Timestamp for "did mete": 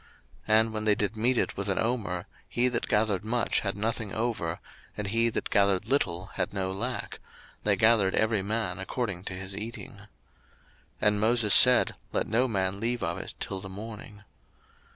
0.95-1.37